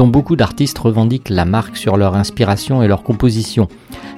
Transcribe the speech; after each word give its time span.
dont 0.00 0.08
beaucoup 0.08 0.34
d'artistes 0.34 0.78
revendiquent 0.78 1.28
la 1.28 1.44
marque 1.44 1.76
sur 1.76 1.98
leur 1.98 2.14
inspiration 2.14 2.82
et 2.82 2.88
leur 2.88 3.02
composition. 3.02 3.68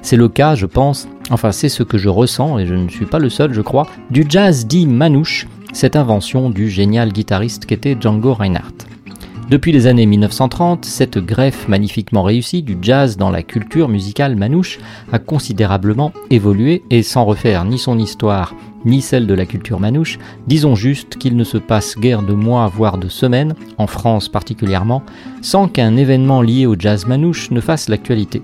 C'est 0.01 0.15
le 0.15 0.29
cas, 0.29 0.55
je 0.55 0.65
pense, 0.65 1.09
enfin 1.29 1.51
c'est 1.51 1.67
ce 1.67 1.83
que 1.83 1.97
je 1.97 2.07
ressens, 2.07 2.57
et 2.57 2.65
je 2.65 2.73
ne 2.73 2.87
suis 2.87 3.05
pas 3.05 3.19
le 3.19 3.27
seul 3.27 3.53
je 3.53 3.59
crois, 3.59 3.85
du 4.09 4.25
jazz 4.29 4.65
dit 4.65 4.87
manouche, 4.87 5.45
cette 5.73 5.97
invention 5.97 6.49
du 6.49 6.69
génial 6.69 7.11
guitariste 7.11 7.65
qu'était 7.65 7.97
Django 7.99 8.33
Reinhardt. 8.33 8.87
Depuis 9.49 9.73
les 9.73 9.87
années 9.87 10.05
1930, 10.05 10.85
cette 10.85 11.17
greffe 11.17 11.67
magnifiquement 11.67 12.23
réussie 12.23 12.63
du 12.63 12.77
jazz 12.81 13.17
dans 13.17 13.29
la 13.29 13.43
culture 13.43 13.89
musicale 13.89 14.37
manouche 14.37 14.79
a 15.11 15.19
considérablement 15.19 16.13
évolué 16.29 16.81
et 16.91 17.03
sans 17.03 17.25
refaire 17.25 17.65
ni 17.65 17.77
son 17.77 17.99
histoire 17.99 18.55
ni 18.85 19.01
celle 19.01 19.27
de 19.27 19.33
la 19.33 19.45
culture 19.45 19.79
manouche, 19.79 20.19
disons 20.47 20.75
juste 20.75 21.17
qu'il 21.17 21.35
ne 21.35 21.43
se 21.43 21.57
passe 21.57 21.97
guère 21.97 22.21
de 22.21 22.33
mois 22.33 22.67
voire 22.67 22.97
de 22.97 23.09
semaines, 23.09 23.55
en 23.77 23.87
France 23.87 24.29
particulièrement, 24.29 25.03
sans 25.41 25.67
qu'un 25.67 25.95
événement 25.95 26.41
lié 26.41 26.65
au 26.65 26.75
jazz 26.77 27.05
manouche 27.07 27.51
ne 27.51 27.61
fasse 27.61 27.89
l'actualité. 27.89 28.41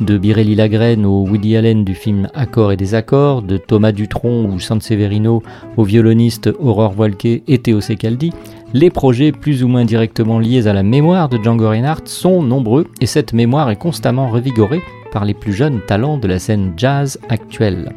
De 0.00 0.18
Birelli 0.18 0.54
Lagrène 0.54 1.06
au 1.06 1.26
Woody 1.26 1.56
Allen 1.56 1.82
du 1.82 1.94
film 1.94 2.28
Accords 2.34 2.72
et 2.72 2.76
désaccords, 2.76 3.40
de 3.40 3.56
Thomas 3.56 3.92
Dutronc 3.92 4.44
ou 4.44 4.60
Sanseverino 4.60 5.42
au 5.78 5.84
violoniste 5.84 6.50
Aurore 6.58 6.92
Voilquet 6.92 7.42
et 7.48 7.58
Théo 7.58 7.80
Secaldi, 7.80 8.30
les 8.74 8.90
projets 8.90 9.32
plus 9.32 9.64
ou 9.64 9.68
moins 9.68 9.86
directement 9.86 10.38
liés 10.38 10.66
à 10.66 10.74
la 10.74 10.82
mémoire 10.82 11.30
de 11.30 11.42
Django 11.42 11.70
Reinhardt 11.70 12.02
sont 12.04 12.42
nombreux 12.42 12.86
et 13.00 13.06
cette 13.06 13.32
mémoire 13.32 13.70
est 13.70 13.76
constamment 13.76 14.28
revigorée 14.28 14.82
par 15.12 15.24
les 15.24 15.34
plus 15.34 15.54
jeunes 15.54 15.80
talents 15.86 16.18
de 16.18 16.28
la 16.28 16.38
scène 16.38 16.74
jazz 16.76 17.18
actuelle. 17.30 17.94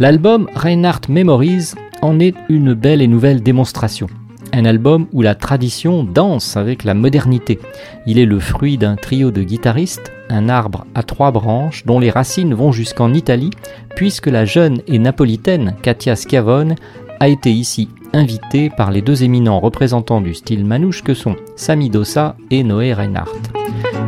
L'album 0.00 0.48
Reinhardt 0.56 1.02
Memories 1.08 1.74
en 2.02 2.18
est 2.18 2.34
une 2.48 2.74
belle 2.74 3.00
et 3.00 3.06
nouvelle 3.06 3.44
démonstration. 3.44 4.08
Un 4.52 4.64
album 4.64 5.06
où 5.12 5.22
la 5.22 5.36
tradition 5.36 6.02
danse 6.02 6.56
avec 6.56 6.82
la 6.82 6.94
modernité. 6.94 7.60
Il 8.04 8.18
est 8.18 8.26
le 8.26 8.40
fruit 8.40 8.76
d'un 8.76 8.96
trio 8.96 9.30
de 9.30 9.44
guitaristes, 9.44 10.10
un 10.30 10.48
arbre 10.48 10.84
à 10.96 11.04
trois 11.04 11.30
branches 11.30 11.86
dont 11.86 12.00
les 12.00 12.10
racines 12.10 12.54
vont 12.54 12.72
jusqu'en 12.72 13.14
Italie, 13.14 13.50
puisque 13.94 14.26
la 14.26 14.44
jeune 14.44 14.80
et 14.88 14.98
napolitaine 14.98 15.76
Katia 15.80 16.16
Schiavone 16.16 16.74
a 17.20 17.28
été 17.28 17.52
ici 17.52 17.88
invité 18.12 18.70
par 18.70 18.90
les 18.90 19.00
deux 19.00 19.22
éminents 19.22 19.60
représentants 19.60 20.20
du 20.20 20.34
style 20.34 20.64
manouche 20.64 21.04
que 21.04 21.14
sont 21.14 21.36
Sami 21.54 21.88
Dossa 21.88 22.36
et 22.50 22.64
Noé 22.64 22.94
Reinhardt. 22.94 23.30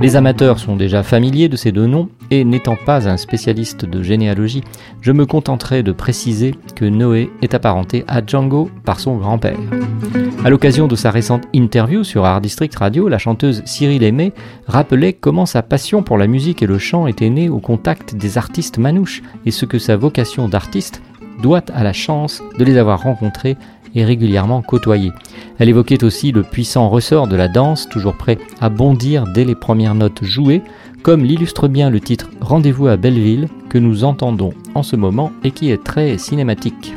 Les 0.03 0.15
amateurs 0.15 0.59
sont 0.59 0.77
déjà 0.77 1.03
familiers 1.03 1.49
de 1.49 1.57
ces 1.57 1.73
deux 1.73 1.87
noms 1.87 2.11
et 2.31 2.45
n'étant 2.45 2.77
pas 2.77 3.09
un 3.09 3.17
spécialiste 3.17 3.87
de 3.87 4.03
généalogie, 4.03 4.63
je 5.01 5.11
me 5.11 5.25
contenterai 5.25 5.83
de 5.83 5.93
préciser 5.93 6.55
que 6.75 6.85
Noé 6.85 7.31
est 7.41 7.55
apparenté 7.55 8.05
à 8.07 8.25
Django 8.25 8.71
par 8.85 9.01
son 9.01 9.17
grand-père. 9.17 9.59
À 10.45 10.51
l'occasion 10.51 10.87
de 10.87 10.97
sa 10.97 11.11
récente 11.11 11.45
interview 11.55 12.05
sur 12.05 12.27
Art 12.27 12.43
District 12.43 12.75
Radio, 12.77 13.09
la 13.09 13.19
chanteuse 13.19 13.63
Cyril 13.65 14.03
Aimé 14.03 14.33
rappelait 14.67 15.15
comment 15.15 15.47
sa 15.47 15.63
passion 15.63 16.03
pour 16.03 16.19
la 16.19 16.27
musique 16.27 16.63
et 16.63 16.67
le 16.67 16.79
chant 16.79 17.07
était 17.07 17.31
née 17.31 17.49
au 17.49 17.59
contact 17.59 18.15
des 18.15 18.37
artistes 18.37 18.79
manouches 18.79 19.23
et 19.47 19.51
ce 19.51 19.65
que 19.65 19.79
sa 19.79 19.97
vocation 19.97 20.49
d'artiste 20.49 21.01
doit 21.43 21.65
à 21.75 21.83
la 21.83 21.93
chance 21.93 22.43
de 22.59 22.65
les 22.65 22.79
avoir 22.79 23.03
rencontrés 23.03 23.57
et 23.97 24.05
régulièrement 24.05 24.63
côtoyés. 24.63 25.11
Elle 25.59 25.69
évoquait 25.69 26.05
aussi 26.05 26.31
le 26.31 26.45
puissant 26.45 26.89
ressort 26.89 27.27
de 27.27 27.35
la 27.35 27.49
danse, 27.49 27.89
toujours 27.89 28.15
prêt 28.15 28.39
à 28.61 28.69
bondir 28.69 29.25
dès 29.35 29.45
les 29.45 29.57
premières 29.57 29.97
notes 29.97 30.23
jouées, 30.23 30.63
comme 31.03 31.25
l'illustre 31.25 31.67
bien 31.67 31.91
le 31.91 32.01
titre 32.01 32.31
Rendez-vous 32.41 32.87
à 32.87 32.97
Belleville 32.97 33.49
que 33.69 33.79
nous 33.79 34.05
entendons 34.05 34.53
en 34.75 34.83
ce 34.83 34.97
moment 34.97 35.33
et 35.43 35.51
qui 35.51 35.71
est 35.71 35.83
très 35.83 36.19
cinématique. 36.19 36.95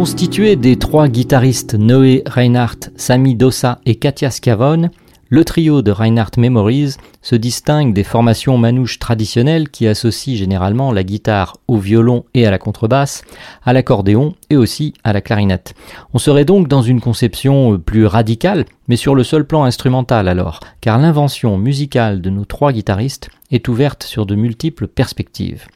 Constitué 0.00 0.56
des 0.56 0.78
trois 0.78 1.08
guitaristes 1.08 1.74
Noé 1.74 2.22
Reinhardt, 2.24 2.88
Sami 2.96 3.34
Dossa 3.34 3.80
et 3.84 3.96
Katia 3.96 4.30
Scavone, 4.30 4.88
le 5.28 5.44
trio 5.44 5.82
de 5.82 5.90
Reinhardt 5.90 6.38
Memories 6.38 6.94
se 7.20 7.36
distingue 7.36 7.92
des 7.92 8.02
formations 8.02 8.56
manouches 8.56 8.98
traditionnelles 8.98 9.68
qui 9.68 9.86
associent 9.86 10.38
généralement 10.38 10.90
la 10.90 11.04
guitare 11.04 11.58
au 11.68 11.76
violon 11.76 12.24
et 12.32 12.46
à 12.46 12.50
la 12.50 12.58
contrebasse, 12.58 13.24
à 13.62 13.74
l'accordéon 13.74 14.34
et 14.48 14.56
aussi 14.56 14.94
à 15.04 15.12
la 15.12 15.20
clarinette. 15.20 15.74
On 16.14 16.18
serait 16.18 16.46
donc 16.46 16.66
dans 16.66 16.80
une 16.80 17.02
conception 17.02 17.78
plus 17.78 18.06
radicale, 18.06 18.64
mais 18.88 18.96
sur 18.96 19.14
le 19.14 19.22
seul 19.22 19.46
plan 19.46 19.64
instrumental 19.64 20.28
alors, 20.28 20.60
car 20.80 20.96
l'invention 20.96 21.58
musicale 21.58 22.22
de 22.22 22.30
nos 22.30 22.46
trois 22.46 22.72
guitaristes 22.72 23.28
est 23.50 23.68
ouverte 23.68 24.02
sur 24.02 24.24
de 24.24 24.34
multiples 24.34 24.88
perspectives 24.88 25.66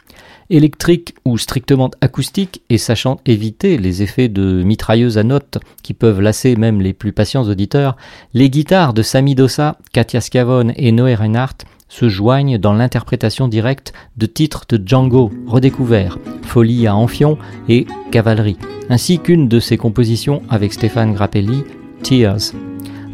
électrique 0.50 1.14
ou 1.25 1.38
strictement 1.38 1.91
acoustique 2.00 2.62
et 2.70 2.79
sachant 2.79 3.19
éviter 3.26 3.79
les 3.79 4.02
effets 4.02 4.29
de 4.29 4.62
mitrailleuse 4.62 5.19
à 5.19 5.23
notes 5.23 5.58
qui 5.82 5.94
peuvent 5.94 6.20
lasser 6.20 6.56
même 6.56 6.81
les 6.81 6.93
plus 6.93 7.12
patients 7.12 7.44
auditeurs, 7.44 7.96
les 8.32 8.50
guitares 8.50 8.94
de 8.94 9.02
Sami 9.02 9.35
Dossa, 9.35 9.79
Katia 9.93 10.20
Scavone 10.20 10.73
et 10.76 10.93
Noé 10.93 11.14
Reinhardt 11.14 11.64
se 11.88 12.08
joignent 12.08 12.58
dans 12.58 12.73
l'interprétation 12.73 13.46
directe 13.46 13.93
de 14.17 14.26
titres 14.26 14.64
de 14.69 14.81
Django 14.85 15.31
redécouverts, 15.46 16.19
Folie 16.43 16.87
à 16.87 16.96
Amphion 16.96 17.38
et 17.69 17.87
Cavalerie, 18.11 18.58
ainsi 18.91 19.19
qu'une 19.19 19.49
de 19.49 19.61
ses 19.61 19.76
compositions 19.76 20.43
avec 20.50 20.73
Stéphane 20.73 21.14
Grappelli, 21.14 21.62
Tears. 22.02 22.52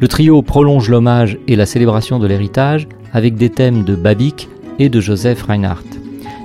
Le 0.01 0.09
trio 0.09 0.41
prolonge 0.41 0.89
l'hommage 0.89 1.39
et 1.47 1.57
la 1.57 1.67
célébration 1.67 2.19
de 2.19 2.27
l'héritage 2.27 2.89
avec 3.13 3.35
des 3.35 3.51
thèmes 3.51 3.85
de 3.85 3.95
Babik 3.95 4.49
et 4.79 4.89
de 4.89 5.01
Joseph 5.01 5.43
Reinhardt. 5.43 6.00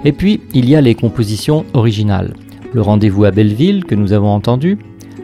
Et 0.05 0.13
puis, 0.13 0.39
il 0.53 0.69
y 0.69 0.75
a 0.75 0.81
les 0.81 0.95
compositions 0.95 1.65
originales. 1.73 2.35
Le 2.73 2.81
rendez-vous 2.81 3.25
à 3.25 3.31
Belleville 3.31 3.83
que 3.83 3.95
nous 3.95 4.13
avons 4.13 4.29
entendu, 4.29 4.77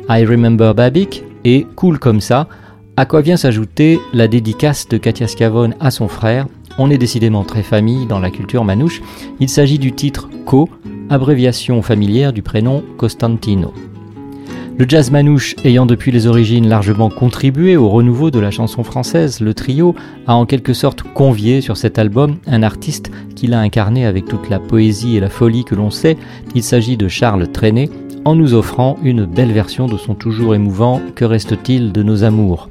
I 0.10 0.26
Remember 0.26 0.74
Babik, 0.74 1.24
et 1.46 1.66
cool 1.76 2.00
comme 2.00 2.20
ça, 2.20 2.48
à 2.98 3.06
quoi 3.06 3.22
vient 3.22 3.38
s'ajouter 3.38 4.00
la 4.14 4.28
dédicace 4.28 4.88
de 4.88 4.98
Katia 4.98 5.28
Scavone 5.28 5.76
à 5.80 5.92
son 5.92 6.08
frère. 6.08 6.48
On 6.78 6.90
est 6.90 6.98
décidément 6.98 7.44
très 7.44 7.64
famille 7.64 8.08
dans 8.08 8.20
la 8.20 8.32
culture 8.32 8.64
manouche. 8.64 9.02
Il 9.40 9.50
s'agit 9.50 9.80
du 9.80 9.92
titre 9.92 10.30
Co, 10.46 10.70
abréviation 11.10 11.82
familière 11.82 12.34
du 12.34 12.42
prénom 12.42 12.84
Costantino. 12.98 13.74
Le 14.78 14.86
jazz 14.88 15.12
manouche 15.12 15.56
ayant 15.64 15.86
depuis 15.86 16.12
les 16.12 16.28
origines 16.28 16.68
largement 16.68 17.10
contribué 17.10 17.78
au 17.78 17.90
renouveau 17.90 18.32
de 18.32 18.40
la 18.40 18.52
chanson 18.52 18.84
française, 18.84 19.40
le 19.40 19.54
trio 19.54 19.96
a 20.26 20.34
en 20.34 20.46
quelque 20.46 20.74
sorte 20.74 21.04
convié 21.04 21.62
sur 21.62 21.78
cet 21.78 22.00
album 22.00 22.38
un 22.48 22.64
artiste 22.64 23.12
qui 23.36 23.48
l'a 23.48 23.60
incarné 23.60 24.06
avec 24.06 24.26
toute 24.26 24.50
la 24.50 24.60
poésie 24.60 25.18
et 25.18 25.20
la 25.20 25.30
folie 25.30 25.66
que 25.66 25.76
l'on 25.76 25.92
sait. 25.92 26.18
Il 26.56 26.64
s'agit 26.64 26.98
de 26.98 27.08
Charles 27.08 27.52
Trenet, 27.52 27.90
en 28.26 28.36
nous 28.36 28.54
offrant 28.54 28.98
une 29.04 29.26
belle 29.26 29.52
version 29.52 29.88
de 29.88 29.98
son 29.98 30.16
toujours 30.16 30.56
émouvant 30.56 31.02
Que 31.16 31.26
reste-t-il 31.26 31.92
de 31.92 32.02
nos 32.02 32.24
amours? 32.24 32.70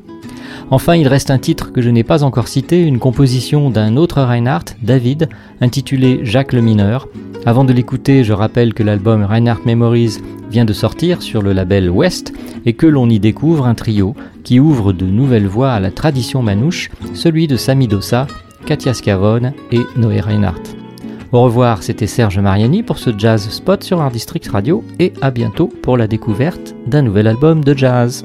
Enfin, 0.73 0.95
il 0.95 1.09
reste 1.09 1.31
un 1.31 1.39
titre 1.39 1.73
que 1.73 1.83
je 1.83 1.91
n'ai 1.91 2.05
pas 2.05 2.23
encore 2.23 2.49
cité, 2.49 2.83
une 2.83 3.01
composition 3.01 3.71
d'un 3.71 3.97
autre 3.97 4.23
Reinhardt, 4.23 4.77
David, 4.83 5.29
intitulé 5.61 6.21
Jacques 6.23 6.53
le 6.53 6.61
Mineur. 6.61 7.09
Avant 7.47 7.65
de 7.65 7.73
l'écouter, 7.73 8.23
je 8.23 8.35
rappelle 8.35 8.75
que 8.75 8.83
l'album 8.83 9.25
Reinhardt 9.25 9.63
Memories 9.65 10.19
vient 10.51 10.67
de 10.67 10.75
sortir 10.75 11.23
sur 11.23 11.41
le 11.41 11.55
label 11.55 11.89
West 11.89 12.35
et 12.67 12.75
que 12.75 12.87
l'on 12.87 13.09
y 13.09 13.19
découvre 13.19 13.67
un 13.67 13.75
trio 13.75 14.15
qui 14.45 14.61
ouvre 14.61 14.93
de 14.93 15.07
nouvelles 15.07 15.47
voies 15.47 15.73
à 15.73 15.81
la 15.81 15.91
tradition 15.91 16.43
manouche, 16.43 16.91
celui 17.15 17.47
de 17.47 17.57
Sami 17.57 17.89
Dossa, 17.89 18.27
Katia 18.67 18.93
Scavone 18.93 19.55
et 19.73 19.81
Noé 19.97 20.21
Reinhardt. 20.21 20.77
Au 21.33 21.43
revoir, 21.43 21.83
c'était 21.83 22.07
Serge 22.07 22.39
Mariani 22.39 22.83
pour 22.83 22.99
ce 22.99 23.11
Jazz 23.17 23.49
Spot 23.49 23.83
sur 23.83 24.01
Art 24.01 24.11
District 24.11 24.47
Radio 24.49 24.85
et 24.99 25.15
à 25.23 25.31
bientôt 25.31 25.69
pour 25.69 25.97
la 25.97 26.07
découverte 26.07 26.75
d'un 26.87 27.03
nouvel 27.03 27.27
album 27.27 27.65
de 27.65 27.73
jazz. 27.75 28.25